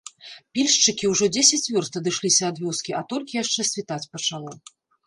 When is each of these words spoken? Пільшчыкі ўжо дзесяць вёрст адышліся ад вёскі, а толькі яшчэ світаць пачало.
Пільшчыкі 0.55 1.05
ўжо 1.11 1.25
дзесяць 1.35 1.69
вёрст 1.75 2.01
адышліся 2.01 2.43
ад 2.51 2.57
вёскі, 2.65 2.91
а 2.99 3.05
толькі 3.13 3.41
яшчэ 3.43 3.61
світаць 3.73 4.05
пачало. 4.17 4.61